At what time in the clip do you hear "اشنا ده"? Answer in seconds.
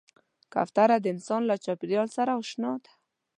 2.41-2.91